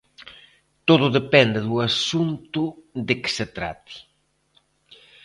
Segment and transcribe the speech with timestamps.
[0.87, 2.61] Todo depende do asunto
[3.07, 3.95] de que se trate.